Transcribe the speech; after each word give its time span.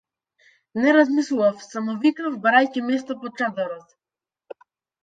Не 0.85 0.93
размислував, 0.99 1.61
само 1.75 1.95
викнав 2.07 2.41
барајќи 2.47 2.85
место 2.89 3.21
под 3.23 3.39
чадорот. 3.43 3.97